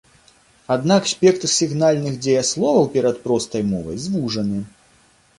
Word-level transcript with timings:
Аднак 0.75 1.09
спектр 1.09 1.49
сігнальных 1.55 2.15
дзеясловаў 2.27 2.87
перад 2.95 3.19
простай 3.27 3.61
мовай 3.75 3.99
звужаны. 4.07 4.63